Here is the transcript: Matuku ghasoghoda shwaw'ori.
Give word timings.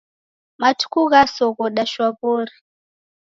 Matuku 0.61 0.99
ghasoghoda 1.11 1.83
shwaw'ori. 1.91 2.55